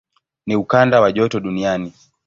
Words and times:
Ni 0.47 0.55
ukanda 0.55 1.01
wa 1.01 1.11
joto 1.11 1.39
duniani. 1.39 1.93